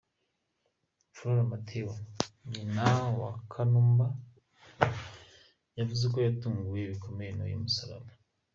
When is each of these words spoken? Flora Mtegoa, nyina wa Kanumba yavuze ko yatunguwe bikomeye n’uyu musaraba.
Flora 1.15 1.43
Mtegoa, 1.49 1.99
nyina 2.51 2.83
wa 3.21 3.31
Kanumba 3.51 4.07
yavuze 5.77 6.03
ko 6.13 6.17
yatunguwe 6.25 6.81
bikomeye 6.91 7.31
n’uyu 7.33 7.63
musaraba. 7.63 8.09